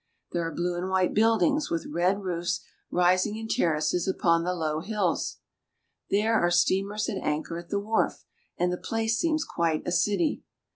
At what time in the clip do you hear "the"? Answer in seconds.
4.43-4.55, 7.69-7.79, 8.73-8.77